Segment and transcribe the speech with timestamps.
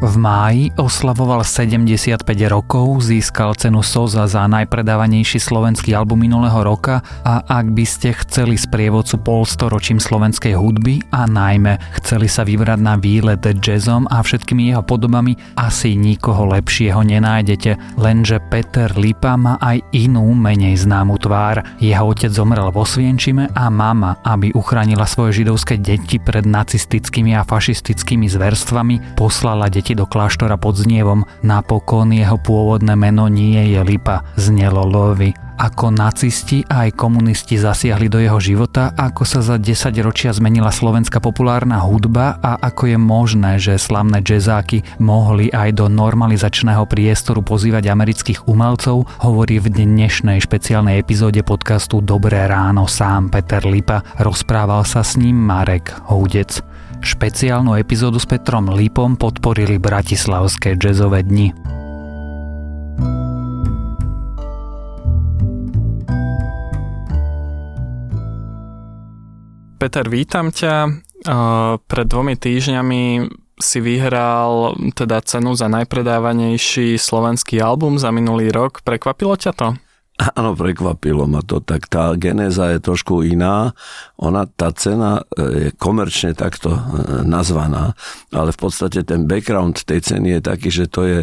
[0.00, 7.44] V máji oslavoval 75 rokov, získal cenu SOZA za najpredávanejší slovenský album minulého roka a
[7.44, 13.44] ak by ste chceli sprievodcu polstoročím slovenskej hudby a najmä chceli sa vybrať na výlet
[13.60, 20.32] jazzom a všetkými jeho podobami, asi nikoho lepšieho nenájdete, lenže Peter Lipa má aj inú,
[20.32, 21.60] menej známu tvár.
[21.76, 27.44] Jeho otec zomrel vo Svienčime a mama, aby uchránila svoje židovské deti pred nacistickými a
[27.44, 31.26] fašistickými zverstvami, poslala deti deti do kláštora pod znievom.
[31.42, 35.34] Napokon jeho pôvodné meno nie je Lipa, znelo Lovi.
[35.60, 40.72] Ako nacisti a aj komunisti zasiahli do jeho života, ako sa za 10 ročia zmenila
[40.72, 47.44] slovenská populárna hudba a ako je možné, že slavné jazzáky mohli aj do normalizačného priestoru
[47.44, 54.00] pozývať amerických umelcov, hovorí v dnešnej špeciálnej epizóde podcastu Dobré ráno sám Peter Lipa.
[54.16, 56.69] Rozprával sa s ním Marek Houdec.
[57.00, 61.52] Špeciálnu epizódu s Petrom Lípom podporili Bratislavské jazzové dni.
[69.80, 70.92] Peter, vítam ťa.
[71.84, 73.02] Pred dvomi týždňami
[73.56, 78.84] si vyhral teda cenu za najpredávanejší slovenský album za minulý rok.
[78.84, 79.68] Prekvapilo ťa to?
[80.38, 81.64] Áno, prekvapilo ma to.
[81.64, 83.72] Tak tá genéza je trošku iná.
[84.20, 86.80] Ona, tá cena e, je komerčne takto e,
[87.24, 87.96] nazvaná,
[88.32, 91.20] ale v podstate ten background tej ceny je taký, že to je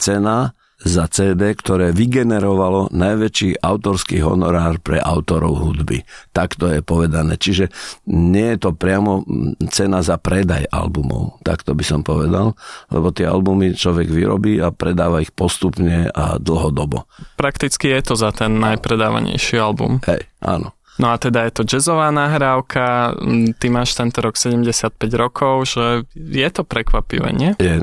[0.00, 6.08] cena za CD, ktoré vygenerovalo najväčší autorský honorár pre autorov hudby.
[6.32, 7.36] Tak to je povedané.
[7.36, 7.68] Čiže
[8.08, 9.24] nie je to priamo
[9.68, 12.56] cena za predaj albumov, tak to by som povedal,
[12.88, 17.04] lebo tie albumy človek vyrobí a predáva ich postupne a dlhodobo.
[17.36, 20.00] Prakticky je to za ten najpredávanejší album.
[20.08, 20.72] Hej, áno.
[21.00, 23.16] No a teda je to jazzová nahrávka,
[23.56, 27.50] ty máš tento rok 75 rokov, že je to prekvapivé, nie?
[27.56, 27.80] Je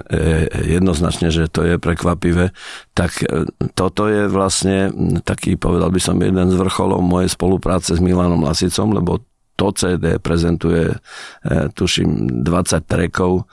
[0.77, 2.53] jednoznačne, že to je prekvapivé.
[2.93, 4.93] Tak e, toto je vlastne
[5.25, 9.25] taký, povedal by som, jeden z vrcholov mojej spolupráce s Milanom Lasicom, lebo
[9.57, 10.97] to CD prezentuje, e,
[11.73, 13.43] tuším, 20 trekov e,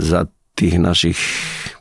[0.00, 0.24] za
[0.56, 1.20] tých našich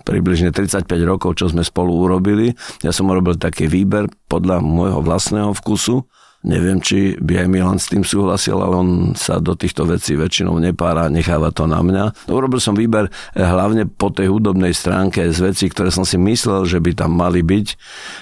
[0.03, 2.53] približne 35 rokov, čo sme spolu urobili.
[2.83, 6.06] Ja som urobil taký výber podľa môjho vlastného vkusu
[6.47, 10.56] Neviem, či by aj Milan s tým súhlasil, ale on sa do týchto vecí väčšinou
[10.63, 12.31] nepára, necháva to na mňa.
[12.31, 16.63] Urobil som výber eh, hlavne po tej hudobnej stránke z vecí, ktoré som si myslel,
[16.63, 17.68] že by tam mali byť.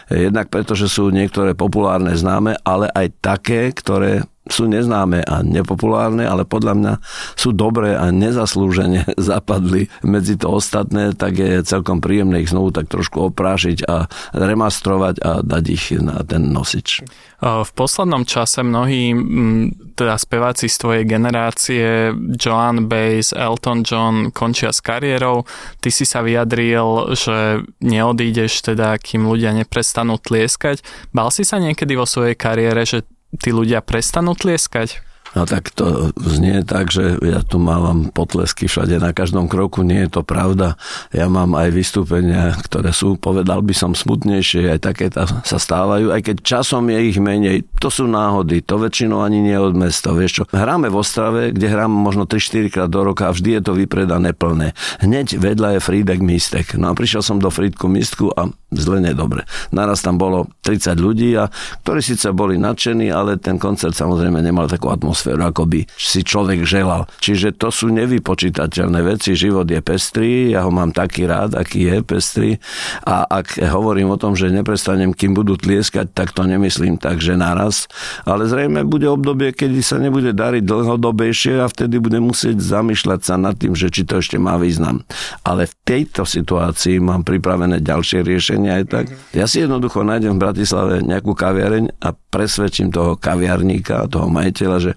[0.10, 5.42] Eh, jednak preto, že sú niektoré populárne známe, ale aj také, ktoré sú neznáme a
[5.42, 6.94] nepopulárne, ale podľa mňa
[7.34, 12.88] sú dobré a nezaslúžene zapadli medzi to ostatné, tak je celkom príjemné ich znovu tak
[12.88, 14.06] trošku oprášiť a
[14.38, 17.02] remastrovať a dať ich na ten nosič.
[17.46, 19.12] V poslednom čase mnohí
[19.94, 25.48] teda speváci z tvojej generácie, Joan Baez, Elton John, končia s kariérou.
[25.80, 30.84] Ty si sa vyjadril, že neodídeš teda, kým ľudia neprestanú tlieskať.
[31.12, 33.08] Bal si sa niekedy vo svojej kariére, že
[33.38, 35.02] tí ľudia prestanú tlieskať?
[35.36, 40.08] No tak to znie tak, že ja tu mávam potlesky všade na každom kroku, nie
[40.08, 40.80] je to pravda.
[41.12, 46.22] Ja mám aj vystúpenia, ktoré sú, povedal by som, smutnejšie, aj také sa stávajú, aj
[46.24, 47.68] keď časom je ich menej.
[47.84, 50.16] To sú náhody, to väčšinou ani nie od mesta.
[50.16, 53.62] Vieš čo, hráme v Ostrave, kde hráme možno 3-4 krát do roka a vždy je
[53.68, 54.72] to vypredané plné.
[55.04, 56.80] Hneď vedľa je Friedek Mistek.
[56.80, 59.48] No a prišiel som do Friedku Mistku a zle nedobre.
[59.72, 61.48] Naraz tam bolo 30 ľudí, a,
[61.82, 66.68] ktorí síce boli nadšení, ale ten koncert samozrejme nemal takú atmosféru ako by si človek
[66.68, 67.08] želal.
[67.22, 69.38] Čiže to sú nevypočítateľné veci.
[69.38, 72.50] Život je pestrý, ja ho mám taký rád, aký je pestrý.
[73.06, 77.38] A ak hovorím o tom, že neprestanem, kým budú tlieskať, tak to nemyslím tak, že
[77.38, 77.88] naraz.
[78.26, 83.36] Ale zrejme bude obdobie, kedy sa nebude dariť dlhodobejšie a vtedy bude musieť zamýšľať sa
[83.40, 85.06] nad tým, že či to ešte má význam.
[85.46, 88.26] Ale v tejto situácii mám pripravené ďalšie
[88.66, 89.06] riešenia aj tak.
[89.38, 94.92] Ja si jednoducho nájdem v Bratislave nejakú kaviareň a presvedčím toho kaviarníka, toho majiteľa, že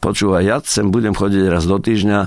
[0.00, 2.18] počúvaj, ja sem budem chodiť raz do týždňa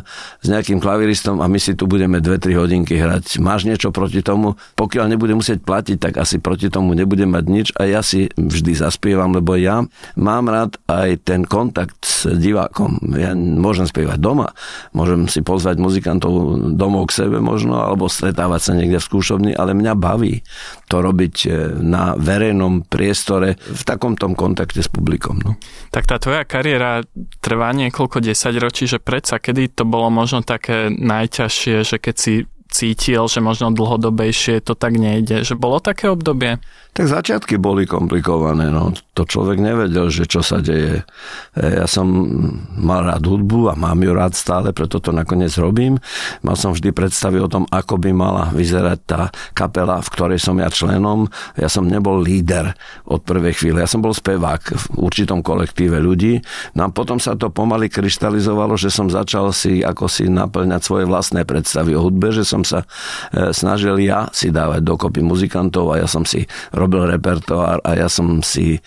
[0.43, 3.41] s nejakým klaviristom a my si tu budeme 2-3 hodinky hrať.
[3.41, 4.59] Máš niečo proti tomu?
[4.77, 8.77] Pokiaľ nebude musieť platiť, tak asi proti tomu nebudem mať nič a ja si vždy
[8.77, 9.81] zaspievam, lebo ja
[10.19, 13.01] mám rád aj ten kontakt s divákom.
[13.17, 14.53] Ja môžem spievať doma,
[14.93, 19.73] môžem si pozvať muzikantov domov k sebe možno, alebo stretávať sa niekde v skúšovni, ale
[19.73, 20.45] mňa baví
[20.87, 25.39] to robiť e, na verejnom priestore v takom tom kontakte s publikom.
[25.41, 25.57] No.
[25.91, 27.03] Tak tá tvoja kariéra
[27.39, 32.33] trvá niekoľko desaťročí, že predsa kedy to bolo možno také najťažšie, že keď si
[32.71, 35.43] cítil, že možno dlhodobejšie to tak nejde.
[35.43, 36.63] Že bolo také obdobie?
[36.91, 38.91] Tak začiatky boli komplikované, no.
[39.15, 41.07] To človek nevedel, že čo sa deje.
[41.55, 42.07] E, ja som
[42.75, 46.03] mal rád hudbu a mám ju rád stále, preto to nakoniec robím.
[46.43, 50.59] Mal som vždy predstavy o tom, ako by mala vyzerať tá kapela, v ktorej som
[50.59, 51.31] ja členom.
[51.55, 52.75] Ja som nebol líder
[53.07, 53.79] od prvej chvíle.
[53.79, 56.43] Ja som bol spevák v určitom kolektíve ľudí.
[56.75, 61.07] No a potom sa to pomaly kryštalizovalo, že som začal si ako si naplňať svoje
[61.07, 62.83] vlastné predstavy o hudbe, že som sa
[63.33, 68.07] e, snažil ja si dávať dokopy muzikantov a ja som si robil repertoár a ja
[68.07, 68.79] som si e,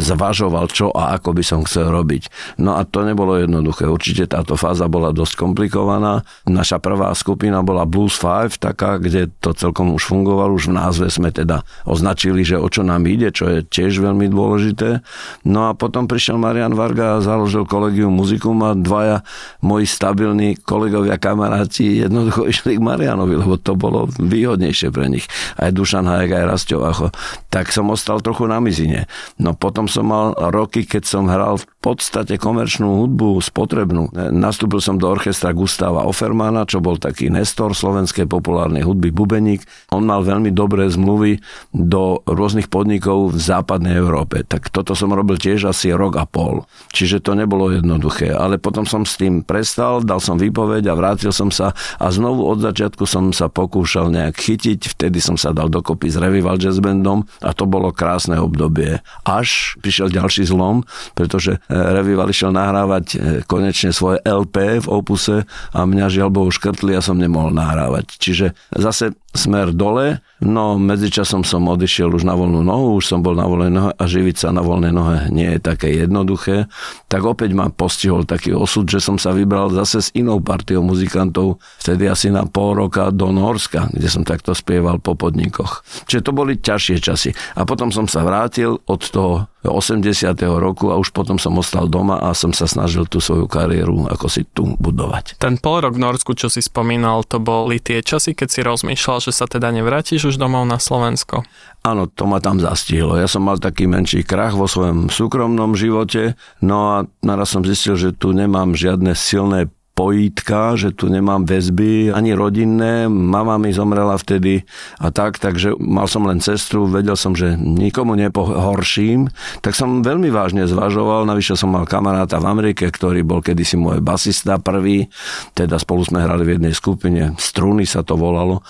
[0.00, 2.56] zvažoval, čo a ako by som chcel robiť.
[2.58, 3.86] No a to nebolo jednoduché.
[3.86, 6.22] Určite táto fáza bola dosť komplikovaná.
[6.46, 10.56] Naša prvá skupina bola Blues 5, taká, kde to celkom už fungovalo.
[10.56, 14.30] Už v názve sme teda označili, že o čo nám ide, čo je tiež veľmi
[14.30, 15.02] dôležité.
[15.46, 19.22] No a potom prišiel Marian Varga a založil kolegium muzikum a dvaja
[19.64, 25.24] moji stabilní kolegovia, kamaráti jednoducho išli k Marianovi, lebo to bolo výhodnejšie pre nich.
[25.56, 27.08] Aj Dušan Hajek, aj Rastio Vacho
[27.50, 29.10] tak som ostal trochu na mizine.
[29.36, 34.14] No potom som mal roky, keď som hral v podstate komerčnú hudbu spotrebnú.
[34.14, 39.66] Nastúpil som do orchestra Gustava Offermana, čo bol taký nestor slovenskej populárnej hudby Bubeník.
[39.90, 41.42] On mal veľmi dobré zmluvy
[41.74, 44.46] do rôznych podnikov v západnej Európe.
[44.46, 46.62] Tak toto som robil tiež asi rok a pol.
[46.94, 48.30] Čiže to nebolo jednoduché.
[48.30, 52.46] Ale potom som s tým prestal, dal som výpoveď a vrátil som sa a znovu
[52.46, 54.96] od začiatku som sa pokúšal nejak chytiť.
[54.96, 59.02] Vtedy som sa dal dokopy s Revival Jazz Bandom a to bolo krásne obdobie.
[59.28, 65.44] Až prišiel ďalší zlom, pretože e, Revival išiel nahrávať e, konečne svoje LP v opuse
[65.74, 68.16] a mňa žiaľ Bohu škrtli a som nemohol nahrávať.
[68.16, 73.36] Čiže zase smer dole, no medzičasom som odišiel už na voľnú nohu, už som bol
[73.36, 76.66] na voľnej nohe a živiť sa na voľnej nohe nie je také jednoduché.
[77.06, 81.60] Tak opäť ma postihol taký osud, že som sa vybral zase s inou partiou muzikantov,
[81.80, 85.84] vtedy asi na pol roka do Norska, kde som takto spieval po podnikoch.
[86.08, 87.30] Čiže to boli ťažšie časy.
[87.56, 90.32] A potom som sa vrátil od toho 80.
[90.56, 94.26] roku a už potom som ostal doma a som sa snažil tú svoju kariéru ako
[94.30, 95.36] si tu budovať.
[95.36, 99.18] Ten pol rok v Norsku, čo si spomínal, to boli tie časy, keď si rozmýšľal,
[99.20, 101.44] že sa teda nevrátiš už domov na Slovensko?
[101.84, 103.16] Áno, to ma tam zastihlo.
[103.16, 107.96] Ja som mal taký menší krach vo svojom súkromnom živote, no a naraz som zistil,
[107.96, 114.16] že tu nemám žiadne silné pojítka, že tu nemám väzby ani rodinné, mama mi zomrela
[114.16, 114.64] vtedy
[114.96, 119.28] a tak, takže mal som len sestru, vedel som, že nikomu nepohorším,
[119.60, 124.00] tak som veľmi vážne zvažoval, navyše som mal kamaráta v Amerike, ktorý bol kedysi môj
[124.00, 125.12] basista prvý,
[125.52, 128.64] teda spolu sme hrali v jednej skupine, Struny sa to volalo,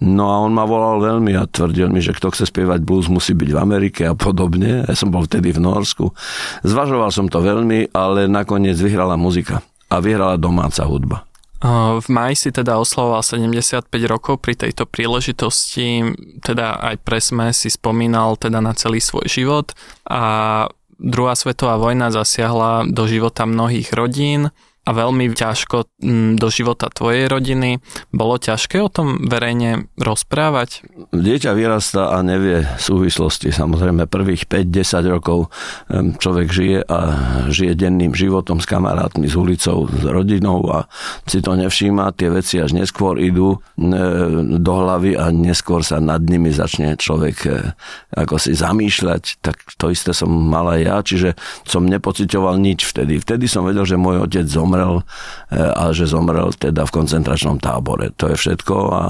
[0.00, 3.36] no a on ma volal veľmi a tvrdil mi, že kto chce spievať blues musí
[3.36, 6.16] byť v Amerike a podobne, ja som bol vtedy v Norsku.
[6.64, 9.60] Zvažoval som to veľmi, ale nakoniec vyhrala muzika
[9.90, 11.26] a vyhrala domáca hudba.
[12.00, 16.08] V maji si teda oslavoval 75 rokov pri tejto príležitosti,
[16.40, 19.76] teda aj pre sme si spomínal teda na celý svoj život
[20.08, 20.64] a
[20.96, 24.48] druhá svetová vojna zasiahla do života mnohých rodín
[24.80, 27.78] a veľmi ťažko mm, do života tvojej rodiny.
[28.10, 30.82] Bolo ťažké o tom verejne rozprávať?
[31.14, 33.52] Dieťa vyrastá a nevie súvislosti.
[33.54, 35.52] Samozrejme prvých 5-10 rokov
[36.18, 36.98] človek žije a
[37.52, 40.88] žije denným životom s kamarátmi, s ulicou, s rodinou a
[41.28, 42.16] si to nevšíma.
[42.18, 43.62] Tie veci až neskôr idú
[44.58, 47.76] do hlavy a neskôr sa nad nimi začne človek e,
[48.16, 49.44] ako si zamýšľať.
[49.44, 51.28] Tak to isté som mal aj ja, čiže
[51.68, 53.22] som nepocitoval nič vtedy.
[53.22, 55.04] Vtedy som vedel, že môj otec zomrel zomrel
[55.50, 58.12] e, a že zomrel teda v koncentračnom tábore.
[58.16, 59.02] To je všetko a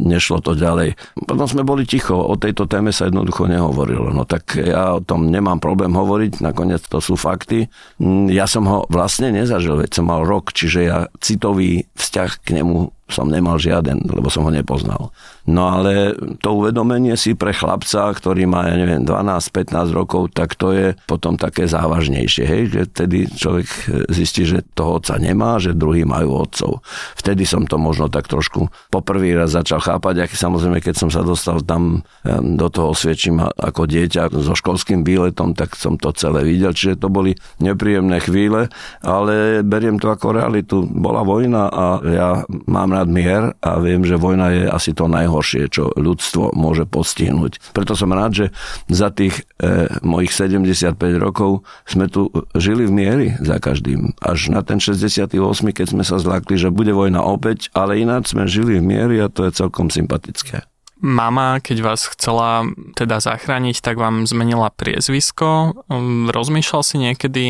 [0.00, 0.96] nešlo to ďalej.
[1.24, 4.12] Potom sme boli ticho, o tejto téme sa jednoducho nehovorilo.
[4.12, 7.72] No tak ja o tom nemám problém hovoriť, nakoniec to sú fakty.
[8.00, 12.48] Mm, ja som ho vlastne nezažil, veď som mal rok, čiže ja citový vzťah k
[12.60, 15.12] nemu som nemal žiaden, lebo som ho nepoznal.
[15.44, 20.72] No ale to uvedomenie si pre chlapca, ktorý má, ja neviem, 12-15 rokov, tak to
[20.72, 23.68] je potom také závažnejšie, hej, že vtedy človek
[24.08, 26.80] zistí, že toho otca nemá, že druhý majú otcov.
[27.20, 31.20] Vtedy som to možno tak trošku poprvý raz začal chápať, aký samozrejme, keď som sa
[31.20, 36.72] dostal tam do toho osviečím ako dieťa so školským výletom, tak som to celé videl,
[36.72, 38.72] čiže to boli nepríjemné chvíle,
[39.04, 40.88] ale beriem to ako realitu.
[40.88, 42.28] Bola vojna a ja
[42.64, 47.74] mám rád mier a viem, že vojna je asi to najhoršie, čo ľudstvo môže postihnúť.
[47.74, 48.46] Preto som rád, že
[48.86, 54.14] za tých e, mojich 75 rokov sme tu žili v miery za každým.
[54.22, 55.34] Až na ten 68,
[55.74, 59.26] keď sme sa zlákli, že bude vojna opäť, ale ináč sme žili v miery a
[59.26, 60.62] to je celkom sympatické.
[61.04, 62.64] Mama, keď vás chcela
[62.96, 65.76] teda zachrániť, tak vám zmenila priezvisko.
[65.90, 67.44] Um, rozmýšľal si niekedy,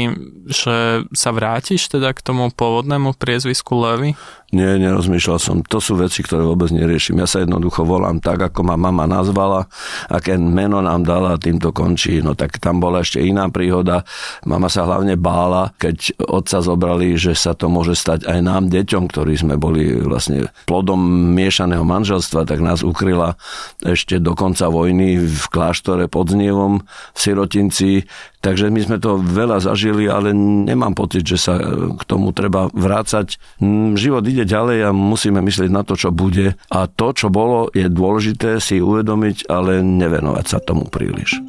[0.50, 4.18] že sa vrátiš teda k tomu pôvodnému priezvisku Levy?
[4.54, 5.56] Nie, nerozmýšľal som.
[5.66, 7.18] To sú veci, ktoré vôbec neriešim.
[7.18, 9.66] Ja sa jednoducho volám tak, ako ma mama nazvala,
[10.06, 12.22] aké meno nám dala, tým to končí.
[12.22, 14.06] No tak tam bola ešte iná príhoda.
[14.46, 19.10] Mama sa hlavne bála, keď otca zobrali, že sa to môže stať aj nám, deťom,
[19.10, 21.02] ktorí sme boli vlastne plodom
[21.34, 23.34] miešaného manželstva, tak nás ukryla
[23.82, 28.06] ešte do konca vojny v kláštore pod Znievom v Sirotinci.
[28.44, 31.56] Takže my sme to veľa zažili, ale nemám pocit, že sa
[31.96, 33.40] k tomu treba vrácať.
[33.64, 36.52] Mm, život ide ďalej a musíme myslieť na to, čo bude.
[36.68, 41.40] A to, čo bolo, je dôležité si uvedomiť, ale nevenovať sa tomu príliš.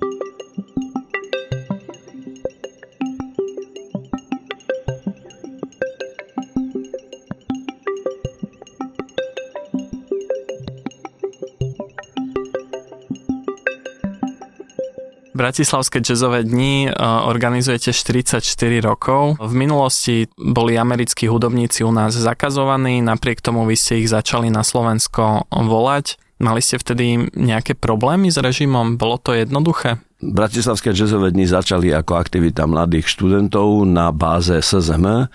[15.36, 16.92] Bratislavské jazzové dni e,
[17.28, 18.40] organizujete 44
[18.80, 19.36] rokov.
[19.36, 24.64] V minulosti boli americkí hudobníci u nás zakazovaní, napriek tomu vy ste ich začali na
[24.64, 26.16] Slovensko volať.
[26.40, 28.96] Mali ste vtedy nejaké problémy s režimom?
[28.96, 30.00] Bolo to jednoduché?
[30.24, 35.28] Bratislavské jazzové dni začali ako aktivita mladých študentov na báze SZM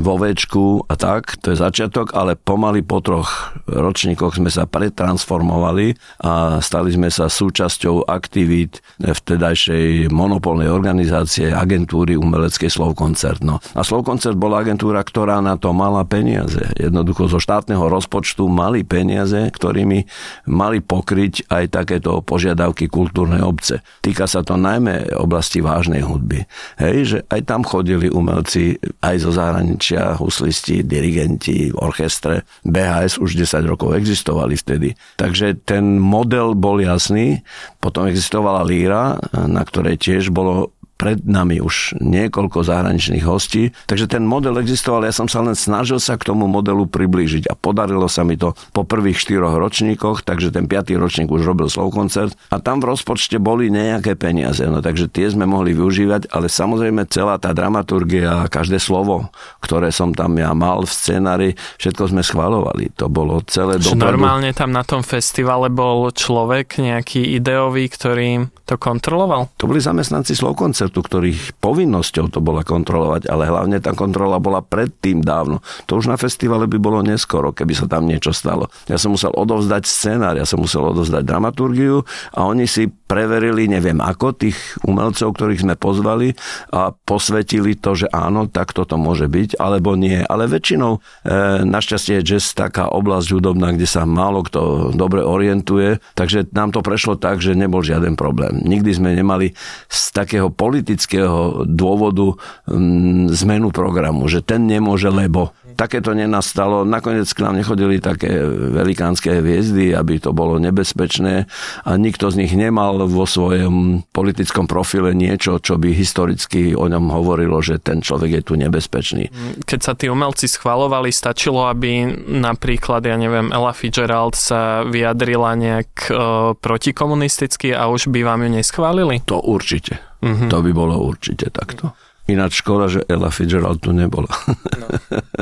[0.00, 6.00] vo Včku a tak, to je začiatok, ale pomaly po troch ročníkoch sme sa pretransformovali
[6.24, 13.44] a stali sme sa súčasťou aktivít vtedajšej monopolnej organizácie agentúry umeleckej Slovkoncert.
[13.44, 13.60] No.
[13.76, 16.72] A Slovkoncert bola agentúra, ktorá na to mala peniaze.
[16.80, 20.08] Jednoducho zo štátneho rozpočtu mali peniaze, ktorými
[20.48, 23.84] mali pokryť aj takéto požiadavky kultúrnej obce.
[24.00, 26.48] Týka sa to najmä oblasti vážnej hudby.
[26.80, 32.48] Hej, že aj tam chodili umelci aj zo zahraničia, huslisti, dirigenti, orchestre.
[32.64, 34.96] BHS už 10 rokov existovali vtedy.
[35.20, 37.44] Takže ten model bol jasný.
[37.78, 44.28] Potom existovala líra, na ktorej tiež bolo pred nami už niekoľko zahraničných hostí, takže ten
[44.28, 48.20] model existoval, ja som sa len snažil sa k tomu modelu priblížiť a podarilo sa
[48.20, 52.84] mi to po prvých štyroch ročníkoch, takže ten piatý ročník už robil koncert a tam
[52.84, 57.56] v rozpočte boli nejaké peniaze, no takže tie sme mohli využívať, ale samozrejme celá tá
[57.56, 59.30] dramaturgia a každé slovo,
[59.64, 62.90] ktoré som tam ja mal v scenári, všetko sme schvalovali.
[62.98, 64.02] To bolo celé dopredu.
[64.02, 69.46] Normálne tam na tom festivale bol človek nejaký ideový, ktorý to kontroloval?
[69.56, 74.58] To boli zamestnanci Slovkoncertu koncertu, ktorých povinnosťou to bola kontrolovať, ale hlavne tá kontrola bola
[74.58, 75.62] predtým dávno.
[75.86, 78.66] To už na festivale by bolo neskoro, keby sa tam niečo stalo.
[78.90, 82.02] Ja som musel odovzdať scenár, ja som musel odovzdať dramaturgiu
[82.34, 84.54] a oni si preverili, neviem ako, tých
[84.86, 86.38] umelcov, ktorých sme pozvali
[86.70, 90.22] a posvetili to, že áno, tak toto môže byť, alebo nie.
[90.22, 95.98] Ale väčšinou, e, našťastie je jazz taká oblasť hudobná, kde sa málo kto dobre orientuje,
[96.14, 98.62] takže nám to prešlo tak, že nebol žiaden problém.
[98.62, 99.58] Nikdy sme nemali
[99.90, 102.38] z takého politického dôvodu
[102.70, 105.50] mm, zmenu programu, že ten nemôže, lebo
[105.80, 106.84] takéto nenastalo.
[106.84, 108.28] Nakoniec k nám nechodili také
[108.76, 111.48] velikánske hviezdy, aby to bolo nebezpečné
[111.88, 117.08] a nikto z nich nemal vo svojom politickom profile niečo, čo by historicky o ňom
[117.08, 119.32] hovorilo, že ten človek je tu nebezpečný.
[119.64, 125.90] Keď sa tí umelci schvalovali, stačilo, aby napríklad, ja neviem, Ella Fitzgerald sa vyjadrila nejak
[126.06, 126.12] e,
[126.60, 129.24] protikomunisticky a už by vám ju neschválili?
[129.24, 129.96] To určite.
[130.20, 130.52] Mm-hmm.
[130.52, 131.96] To by bolo určite takto.
[132.28, 134.28] Ináč škoda, že Ella Fitzgerald tu nebola.
[134.76, 134.86] No.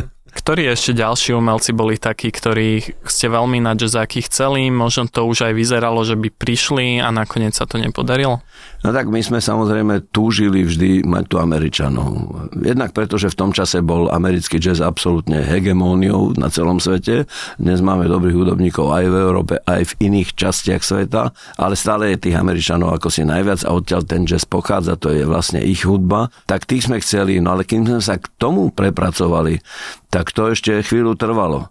[0.39, 5.51] Ktorí ešte ďalší umelci boli takí, ktorí ste veľmi na jazzáky chceli, možno to už
[5.51, 8.39] aj vyzeralo, že by prišli a nakoniec sa to nepodarilo?
[8.87, 12.31] No tak my sme samozrejme túžili vždy mať tu Američanov.
[12.55, 17.27] Jednak preto, že v tom čase bol americký jazz absolútne hegemóniou na celom svete.
[17.59, 22.31] Dnes máme dobrých hudobníkov aj v Európe, aj v iných častiach sveta, ale stále je
[22.31, 26.31] tých Američanov ako si najviac a odtiaľ ten jazz pochádza, to je vlastne ich hudba.
[26.47, 29.59] Tak tých sme chceli, no ale kým sme sa k tomu prepracovali,
[30.09, 31.69] tak to ešte chvíľu trvalo.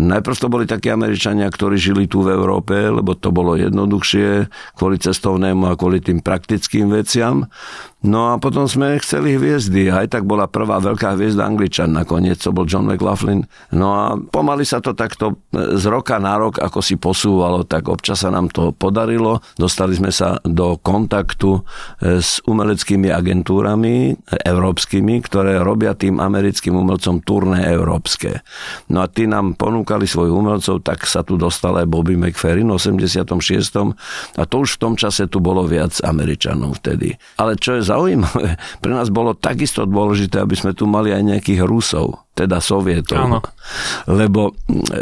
[0.00, 4.96] Najprv to boli takí Američania, ktorí žili tu v Európe, lebo to bolo jednoduchšie kvôli
[4.96, 7.44] cestovnému a kvôli tým praktickým veciam.
[8.00, 9.92] No a potom sme chceli hviezdy.
[9.92, 11.92] Aj tak bola prvá veľká hviezda Angličan.
[11.92, 13.44] Nakoniec to bol John McLaughlin.
[13.76, 18.24] No a pomaly sa to takto z roka na rok, ako si posúvalo, tak občas
[18.24, 19.44] sa nám to podarilo.
[19.60, 24.16] Dostali sme sa do kontaktu e, s umeleckými agentúrami
[24.48, 28.40] európskymi, ktoré robia tým americkým umelcom turné európske.
[28.88, 32.76] No a tí nám ponúkali svojich umelcov, tak sa tu dostal aj Bobby McFerrin v
[32.76, 33.26] 86.
[34.36, 37.16] A to už v tom čase tu bolo viac Američanov vtedy.
[37.40, 38.60] Ale čo je zaujímavé.
[38.84, 43.20] Pre nás bolo takisto dôležité, aby sme tu mali aj nejakých Rusov, teda Sovietov.
[43.20, 43.38] Áno.
[44.06, 44.54] Lebo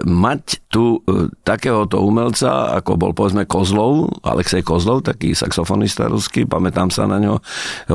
[0.07, 6.93] mať tu e, takéhoto umelca, ako bol povedzme Kozlov, Alexej Kozlov, taký saxofonista ruský, pamätám
[6.93, 7.41] sa na ňo,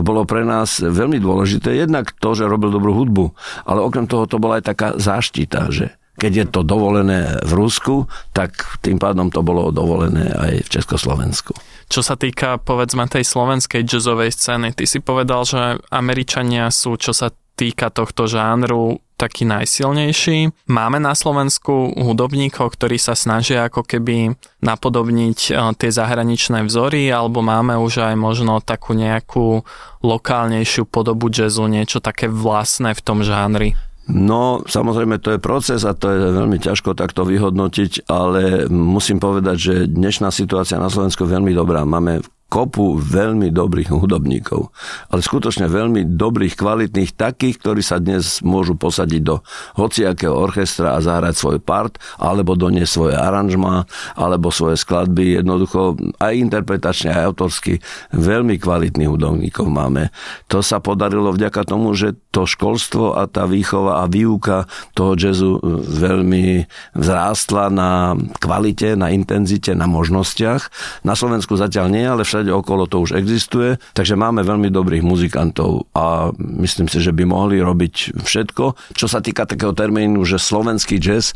[0.02, 1.76] bolo pre nás veľmi dôležité.
[1.76, 3.26] Jednak to, že robil dobrú hudbu,
[3.68, 8.08] ale okrem toho to bola aj taká záštita, že keď je to dovolené v Rusku,
[8.32, 11.52] tak tým pádom to bolo dovolené aj v Československu.
[11.92, 17.12] Čo sa týka, povedzme, tej slovenskej jazzovej scény, ty si povedal, že Američania sú, čo
[17.12, 20.68] sa týka tohto žánru, taký najsilnejší.
[20.68, 27.40] Máme na Slovensku hudobníkov, ktorí sa snažia ako keby napodobniť eh, tie zahraničné vzory, alebo
[27.40, 29.64] máme už aj možno takú nejakú
[30.04, 33.78] lokálnejšiu podobu jazzu, niečo také vlastné v tom žánri.
[34.04, 39.56] No, samozrejme, to je proces a to je veľmi ťažko takto vyhodnotiť, ale musím povedať,
[39.56, 41.88] že dnešná situácia na Slovensku je veľmi dobrá.
[41.88, 42.20] Máme
[42.54, 44.70] kopu veľmi dobrých hudobníkov,
[45.10, 49.42] ale skutočne veľmi dobrých, kvalitných, takých, ktorí sa dnes môžu posadiť do
[49.74, 55.42] hociakého orchestra a zahrať svoj part, alebo doniesť svoje aranžma, alebo svoje skladby.
[55.42, 57.82] Jednoducho aj interpretačne, aj autorsky
[58.14, 60.14] veľmi kvalitných hudobníkov máme.
[60.54, 65.58] To sa podarilo vďaka tomu, že to školstvo a tá výchova a výuka toho jazzu
[65.90, 70.70] veľmi vzrástla na kvalite, na intenzite, na možnostiach.
[71.02, 75.00] Na Slovensku zatiaľ nie, ale všade všade okolo to už existuje, takže máme veľmi dobrých
[75.00, 79.00] muzikantov a myslím si, že by mohli robiť všetko.
[79.00, 81.32] Čo sa týka takého termínu, že slovenský jazz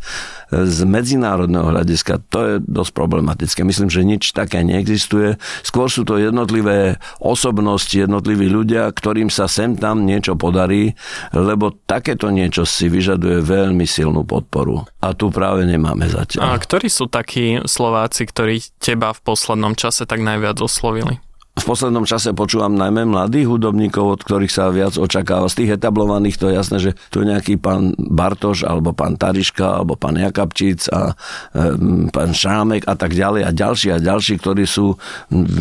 [0.50, 3.60] z medzinárodného hľadiska, to je dosť problematické.
[3.68, 5.36] Myslím, že nič také neexistuje.
[5.60, 10.96] Skôr sú to jednotlivé osobnosti, jednotliví ľudia, ktorým sa sem tam niečo podarí,
[11.36, 14.88] lebo takéto niečo si vyžaduje veľmi silnú podporu.
[15.04, 16.56] A tu práve nemáme zatiaľ.
[16.56, 21.20] A ktorí sú takí Slováci, ktorí teba v poslednom čase tak najviac oslovili?
[21.58, 25.50] V poslednom čase počúvam najmä mladých hudobníkov, od ktorých sa viac očakáva.
[25.50, 29.82] Z tých etablovaných to je jasné, že tu je nejaký pán Bartoš, alebo pán Tariška,
[29.82, 31.18] alebo pán Jakabčic a
[31.50, 31.74] e,
[32.14, 34.94] pán Šámek a tak ďalej a ďalší a ďalší, ktorí sú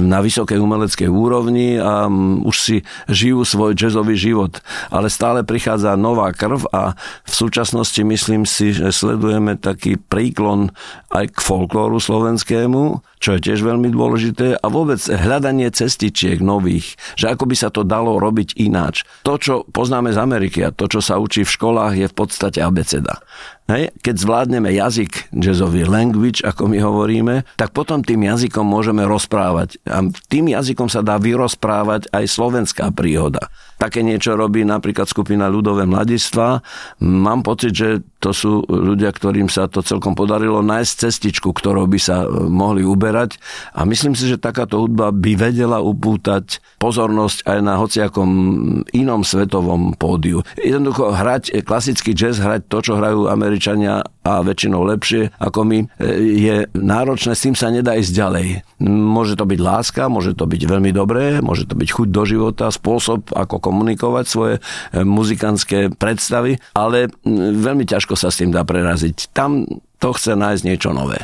[0.05, 2.05] na vysokej umeleckej úrovni a
[2.45, 2.77] už si
[3.09, 4.61] žijú svoj jazzový život.
[4.93, 6.93] Ale stále prichádza nová krv a
[7.25, 10.69] v súčasnosti myslím si, že sledujeme taký príklon
[11.09, 17.31] aj k folklóru slovenskému, čo je tiež veľmi dôležité a vôbec hľadanie cestičiek nových, že
[17.31, 19.07] ako by sa to dalo robiť ináč.
[19.23, 22.59] To, čo poznáme z Ameriky a to, čo sa učí v školách, je v podstate
[22.59, 23.23] abeceda.
[23.67, 23.91] Hej?
[23.99, 29.75] Keď zvládneme jazyk, jazzový language, ako my hovoríme, tak potom tým jazykom môžeme rozprávať.
[29.83, 33.51] A tým jazykom sa dá vyrozprávať aj slovenská príhoda.
[33.77, 36.65] Také niečo robí napríklad skupina ľudové mladistva.
[37.03, 41.99] Mám pocit, že to sú ľudia, ktorým sa to celkom podarilo nájsť cestičku, ktorou by
[42.01, 43.37] sa e, mohli uberať.
[43.77, 48.29] A myslím si, že takáto hudba by vedela upútať pozornosť aj na hociakom
[48.97, 50.41] inom svetovom pódiu.
[50.57, 53.56] Jednoducho hrať klasický jazz, hrať to, čo hrajú Američania
[54.27, 55.85] a väčšinou lepšie ako my, e,
[56.37, 58.47] je náročné, s tým sa nedá ísť ďalej.
[58.83, 62.67] Môže to byť láska, môže to byť veľmi dobré, môže to byť chuť do života,
[62.69, 64.61] spôsob, ako komunikovať svoje e,
[65.01, 67.07] muzikantské predstavy, ale
[67.55, 69.31] veľmi ťažko sa s tým dá preraziť.
[69.31, 69.65] Tam
[69.97, 71.17] to chce nájsť niečo nové.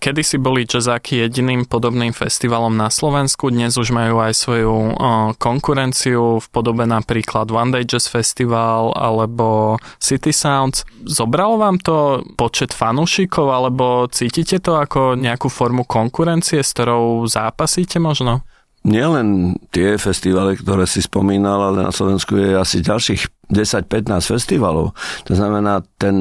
[0.00, 4.96] Kedy si boli jazzáky jediným podobným festivalom na Slovensku, dnes už majú aj svoju
[5.36, 10.88] konkurenciu v podobe napríklad One Day Jazz Festival alebo City Sounds.
[11.04, 18.00] Zobralo vám to počet fanúšikov alebo cítite to ako nejakú formu konkurencie, s ktorou zápasíte
[18.00, 18.40] možno?
[18.80, 24.94] Nielen tie festivaly, ktoré si spomínal, ale na Slovensku je asi ďalších 10-15 festivalov.
[25.26, 26.16] To znamená, ten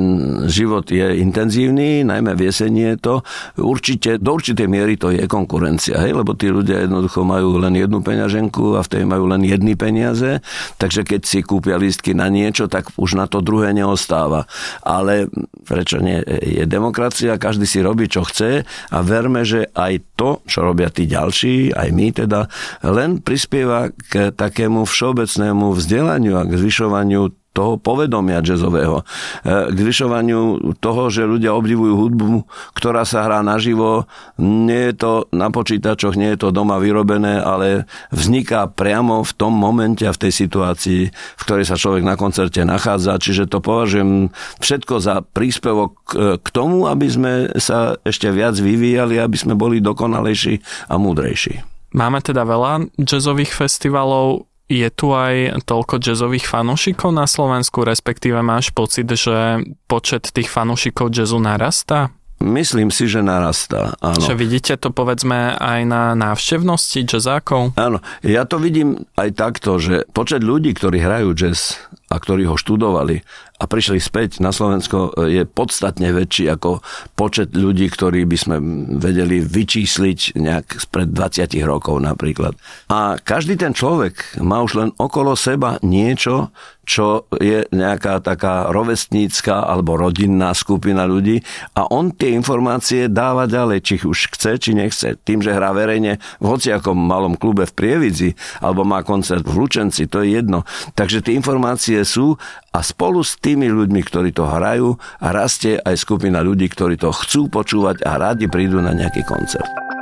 [0.49, 3.15] život je intenzívny, najmä v jeseni je to.
[3.61, 6.11] Určite, do určitej miery to je konkurencia, hej?
[6.11, 10.41] lebo tí ľudia jednoducho majú len jednu peňaženku a v tej majú len jedny peniaze,
[10.81, 14.49] takže keď si kúpia lístky na niečo, tak už na to druhé neostáva.
[14.83, 15.29] Ale
[15.63, 16.19] prečo nie?
[16.41, 21.05] Je demokracia, každý si robí, čo chce a verme, že aj to, čo robia tí
[21.05, 22.49] ďalší, aj my teda,
[22.83, 27.18] len prispieva k takému všeobecnému vzdelaniu a k zvyšovaniu
[27.59, 34.07] toho povedomia jazzového, e, k zvyšovaniu toho, že ľudia obdivujú hudbu, ktorá sa hrá naživo.
[34.39, 37.83] Nie je to na počítačoch, nie je to doma vyrobené, ale
[38.15, 42.63] vzniká priamo v tom momente a v tej situácii, v ktorej sa človek na koncerte
[42.63, 43.19] nachádza.
[43.19, 44.31] Čiže to považujem
[44.63, 45.91] všetko za príspevok
[46.39, 51.59] k tomu, aby sme sa ešte viac vyvíjali, aby sme boli dokonalejší a múdrejší.
[51.89, 58.69] Máme teda veľa jazzových festivalov je tu aj toľko jazzových fanúšikov na Slovensku, respektíve máš
[58.69, 62.13] pocit, že počet tých fanúšikov jazzu narastá?
[62.39, 63.99] Myslím si, že narastá.
[63.99, 64.23] Áno.
[64.23, 67.75] Čo vidíte to povedzme aj na návštevnosti jazzákov?
[67.75, 71.75] Áno, ja to vidím aj takto, že počet ľudí, ktorí hrajú jazz
[72.09, 73.21] a ktorí ho študovali
[73.59, 76.79] a prišli späť na Slovensko, je podstatne väčší ako
[77.19, 78.55] počet ľudí, ktorí by sme
[78.97, 82.55] vedeli vyčísliť nejak spred 20 rokov napríklad.
[82.87, 86.55] A každý ten človek má už len okolo seba niečo,
[86.89, 91.45] čo je nejaká taká rovestnícka alebo rodinná skupina ľudí
[91.77, 95.13] a on tie informácie dáva ďalej, či už chce, či nechce.
[95.21, 100.09] Tým, že hrá verejne v hociakom malom klube v Prievidzi alebo má koncert v Lučenci,
[100.09, 100.65] to je jedno.
[100.97, 102.35] Takže tie informácie sú
[102.71, 107.51] a spolu s tými ľuďmi, ktorí to hrajú, rastie aj skupina ľudí, ktorí to chcú
[107.51, 109.98] počúvať a rádi prídu na nejaký koncert.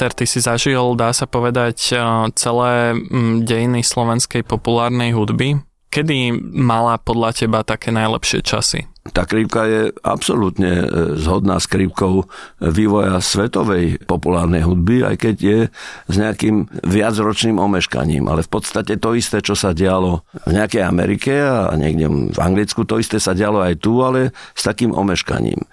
[0.00, 2.00] Peter, ty si zažil, dá sa povedať, eh,
[2.32, 5.60] celé mm, dejiny slovenskej populárnej hudby.
[5.92, 8.88] Kedy mala podľa teba také najlepšie časy?
[9.00, 10.86] Tá krivka je absolútne e,
[11.16, 12.28] zhodná s krivkou
[12.60, 15.58] vývoja svetovej populárnej hudby, aj keď je
[16.04, 18.28] s nejakým viacročným omeškaním.
[18.28, 22.84] Ale v podstate to isté, čo sa dialo v nejakej Amerike a niekde v Anglicku,
[22.84, 25.64] to isté sa dialo aj tu, ale s takým omeškaním.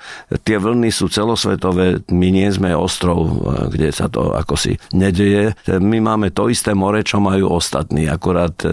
[0.48, 3.32] Tie vlny sú celosvetové, my nie sme ostrov, e,
[3.76, 5.52] kde sa to ako si nedeje.
[5.68, 8.72] My máme to isté more, čo majú ostatní, akurát e,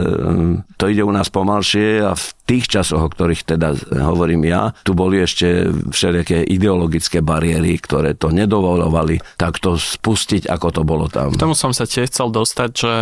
[0.78, 4.92] to ide u nás pomalšie a v tých časoch, o ktorých teda hovorím ja, tu
[4.92, 11.32] boli ešte všelijaké ideologické bariéry, ktoré to nedovolovali takto spustiť, ako to bolo tam.
[11.32, 12.92] K tomu som sa tiež chcel dostať, že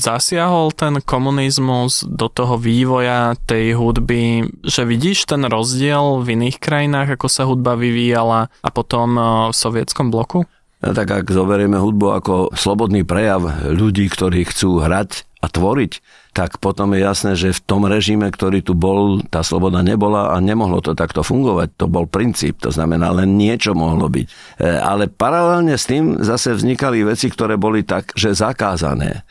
[0.00, 7.20] zasiahol ten komunizmus do toho vývoja tej hudby, že vidíš ten rozdiel v iných krajinách,
[7.20, 10.48] ako sa hudba vyvíjala a potom e, v sovietskom bloku?
[10.84, 15.92] No tak ak zoberieme hudbu ako slobodný prejav ľudí, ktorí chcú hrať a tvoriť,
[16.36, 20.44] tak potom je jasné, že v tom režime, ktorý tu bol, tá sloboda nebola a
[20.44, 21.80] nemohlo to takto fungovať.
[21.80, 24.26] To bol princíp, to znamená, len niečo mohlo byť.
[24.28, 29.24] E, ale paralelne s tým zase vznikali veci, ktoré boli tak, že zakázané.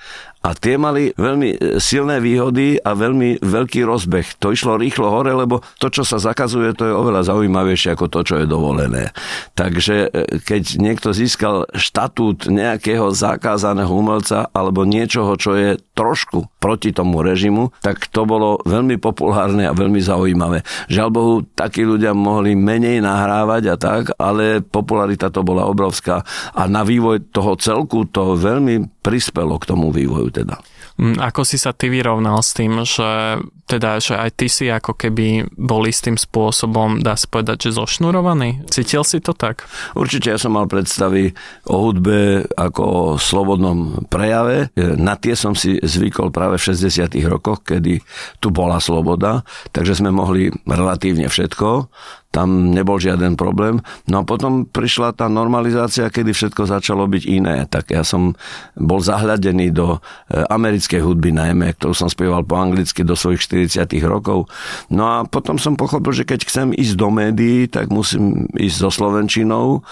[0.45, 4.37] A tie mali veľmi e, silné výhody a veľmi veľký rozbeh.
[4.37, 8.19] To išlo rýchlo hore, lebo to, čo sa zakazuje, to je oveľa zaujímavejšie ako to,
[8.21, 9.09] čo je dovolené.
[9.57, 16.93] Takže e, keď niekto získal štatút nejakého zakázaného umelca alebo niečoho, čo je trošku proti
[16.93, 20.61] tomu režimu, tak to bolo veľmi populárne a veľmi zaujímavé.
[20.93, 26.21] Žiaľ Bohu, takí ľudia mohli menej nahrávať a tak, ale popularita to bola obrovská
[26.53, 30.59] a na vývoj toho celku to veľmi prispelo k tomu vývoju teda.
[30.95, 34.95] Mm, ako si sa ty vyrovnal s tým, že, teda, že aj ty si ako
[34.95, 38.63] keby bol istým spôsobom, dá sa povedať, že zošnurovaný?
[38.71, 39.67] Cítil si to tak?
[39.91, 41.35] Určite ja som mal predstavy
[41.67, 44.71] o hudbe ako o slobodnom prejave.
[44.79, 47.99] Na tie som si zvykol práve v 60 rokoch, kedy
[48.39, 49.43] tu bola sloboda,
[49.75, 51.91] takže sme mohli relatívne všetko
[52.35, 53.79] tam nebol žiaden problém.
[54.11, 57.63] No a potom prišla tá normalizácia, kedy všetko začalo byť iné.
[57.63, 58.35] Tak ja som
[58.75, 63.87] bol zahľadený do e, americkej hudby najmä, ktorú som spieval po anglicky do svojich 40
[64.03, 64.51] rokov.
[64.91, 68.91] No a potom som pochopil, že keď chcem ísť do médií, tak musím ísť so
[68.91, 69.87] Slovenčinou,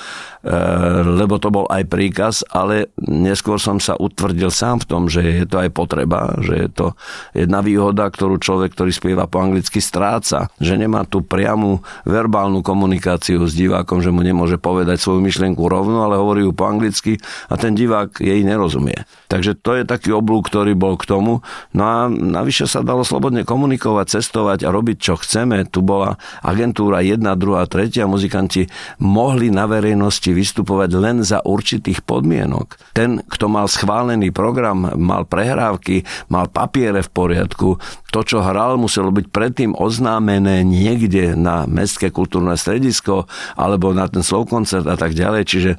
[1.03, 5.45] lebo to bol aj príkaz, ale neskôr som sa utvrdil sám v tom, že je
[5.47, 6.87] to aj potreba, že je to
[7.31, 13.47] jedna výhoda, ktorú človek, ktorý spieva po anglicky, stráca, že nemá tú priamu verbálnu komunikáciu
[13.47, 17.55] s divákom, že mu nemôže povedať svoju myšlienku rovno, ale hovorí ju po anglicky a
[17.55, 19.07] ten divák jej nerozumie.
[19.31, 21.41] Takže to je taký oblúk, ktorý bol k tomu.
[21.71, 25.65] No a navyše sa dalo slobodne komunikovať, cestovať a robiť, čo chceme.
[25.65, 28.05] Tu bola agentúra jedna, druhá, tretia.
[28.05, 28.69] Muzikanti
[29.01, 32.93] mohli na verejnosti vystupovať len za určitých podmienok.
[32.97, 37.77] Ten, kto mal schválený program, mal prehrávky, mal papiere v poriadku,
[38.13, 43.25] to, čo hral, muselo byť predtým oznámené niekde na mestské kultúrne stredisko
[43.57, 45.43] alebo na ten koncert a tak ďalej.
[45.49, 45.71] Čiže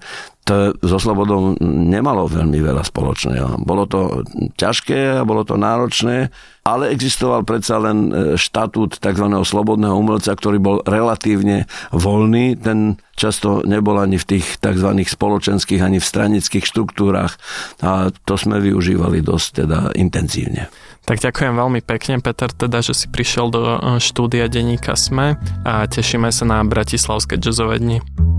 [0.44, 3.64] to so slobodou nemalo veľmi veľa spoločného.
[3.64, 4.28] Bolo to
[4.61, 6.28] ťažké a bolo to náročné,
[6.68, 9.26] ale existoval predsa len e, štatút tzv.
[9.40, 11.64] slobodného umelca, ktorý bol relatívne
[11.96, 12.61] voľný.
[12.61, 14.90] Ten často nebol ani v tých tzv.
[15.09, 17.40] spoločenských, ani v stranických štruktúrach
[17.80, 20.68] a to sme využívali dosť teda intenzívne.
[21.04, 25.88] Tak ďakujem veľmi pekne, Peter, teda, že si prišiel do e, štúdia denníka SME a
[25.88, 28.33] tešíme sa na Bratislavské jazzové dni.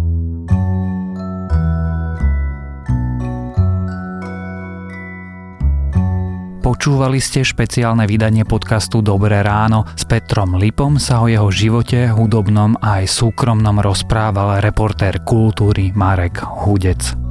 [6.66, 9.86] Počúvali ste špeciálne vydanie podcastu Dobré ráno.
[9.94, 16.42] S Petrom Lipom sa o jeho živote, hudobnom a aj súkromnom rozprával reportér kultúry Marek
[16.42, 17.25] Hudec.